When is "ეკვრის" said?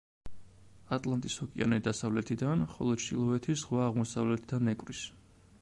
4.77-5.09